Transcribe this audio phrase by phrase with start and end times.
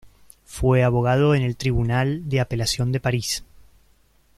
[0.47, 3.43] Fue abogado en el Tribunal de apelación de Paris.